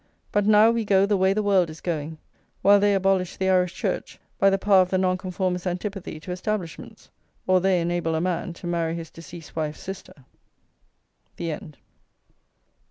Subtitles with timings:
[0.31, 2.17] But now we go the way the world is going,
[2.63, 7.11] while they abolish the Irish Church by the power of the Nonconformists' antipathy to establishments,
[7.45, 10.25] or they enable a man to marry his deceased wife's sister.
[11.35, 11.77] THE END.